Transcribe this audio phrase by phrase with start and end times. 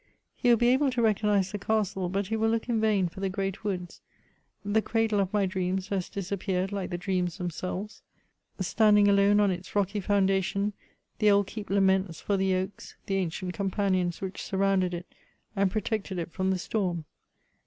[0.35, 3.19] He will be able to recognize the castle, but he will look in vain for
[3.19, 4.01] the great woods:
[4.65, 8.01] the cradle of my dreams has disappeared like the dreams themselves.
[8.59, 10.73] Standing alone on its rocky foundation,
[11.19, 15.05] the old keep laments for the oaks, the ancient companions which surrounded it
[15.55, 17.05] and pro tected it from the storm.